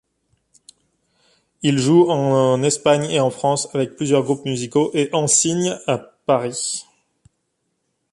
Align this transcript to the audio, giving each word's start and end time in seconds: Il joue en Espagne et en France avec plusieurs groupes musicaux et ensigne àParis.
Il 1.61 1.77
joue 1.77 2.09
en 2.09 2.63
Espagne 2.63 3.03
et 3.11 3.19
en 3.19 3.29
France 3.29 3.67
avec 3.75 3.95
plusieurs 3.95 4.23
groupes 4.23 4.45
musicaux 4.45 4.89
et 4.95 5.11
ensigne 5.13 5.77
àParis. 5.85 6.87